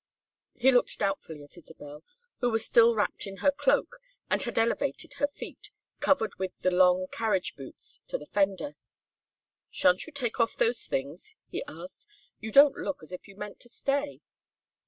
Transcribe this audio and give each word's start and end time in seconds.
He 0.55 0.71
looked 0.71 0.97
doubtfully 0.97 1.43
at 1.43 1.59
Isabel, 1.59 2.01
who 2.39 2.49
was 2.49 2.65
still 2.65 2.95
wrapped 2.95 3.27
in 3.27 3.37
her 3.37 3.51
cloak, 3.51 3.97
and 4.31 4.41
had 4.41 4.57
elevated 4.57 5.13
her 5.19 5.27
feet, 5.27 5.69
covered 5.99 6.39
with 6.39 6.57
the 6.61 6.71
long 6.71 7.05
carriage 7.11 7.55
boots, 7.55 8.01
to 8.07 8.17
the 8.17 8.25
fender. 8.25 8.77
"Sha'n't 9.69 10.07
you 10.07 10.11
take 10.11 10.39
off 10.39 10.55
those 10.57 10.87
things?" 10.87 11.35
he 11.51 11.63
asked. 11.67 12.07
"You 12.39 12.51
don't 12.51 12.77
look 12.77 13.03
as 13.03 13.11
if 13.11 13.27
you 13.27 13.35
meant 13.35 13.59
to 13.59 13.69
stay." 13.69 14.21